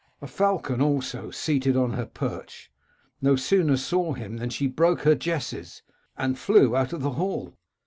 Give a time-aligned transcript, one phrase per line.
[0.19, 2.71] A falcon also, seated on her perch,
[3.21, 5.83] no sooner saw him than she broke her jesses,
[6.17, 7.53] and flew out of the hall.